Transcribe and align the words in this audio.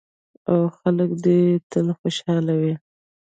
او 0.49 0.59
خلک 0.79 1.09
دې 1.23 1.37
یې 1.49 1.55
تل 1.71 1.87
خوشحاله 1.99 2.53
وي. 2.61 2.73